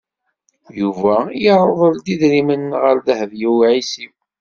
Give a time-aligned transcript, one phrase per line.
[0.79, 1.15] Yuba
[1.51, 4.13] irḍel-d idrimen ɣer Dehbiya u Ɛisiw.